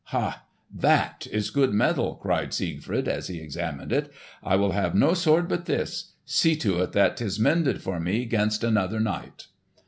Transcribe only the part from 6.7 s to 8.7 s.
it that 'tis mended for me 'gainst